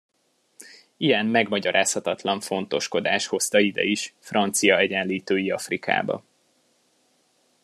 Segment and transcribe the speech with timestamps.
[0.97, 6.23] Ilyen megmagyarázhatatlan fontoskodás hozta ide is, Francia Egyenlítői Afrikába.